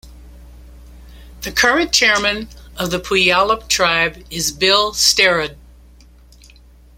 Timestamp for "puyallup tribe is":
2.99-4.51